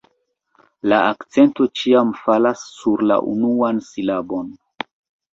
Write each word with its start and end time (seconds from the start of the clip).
La 0.91 0.99
akcento 1.09 1.67
ĉiam 1.81 2.13
falas 2.21 2.63
sur 2.77 3.03
la 3.11 3.17
unuan 3.33 3.83
silabon. 3.91 4.49